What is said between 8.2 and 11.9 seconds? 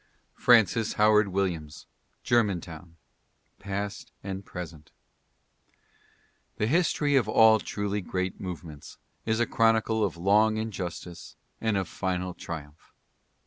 movements is a chronicle of long injustice and of